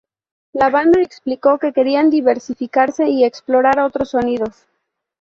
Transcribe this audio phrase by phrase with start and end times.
[0.53, 4.65] La banda explicó que querían diversificarse y explorar otros sonidos.